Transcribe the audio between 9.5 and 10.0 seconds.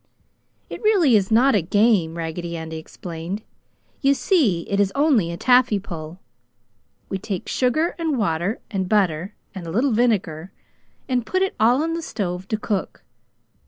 and a little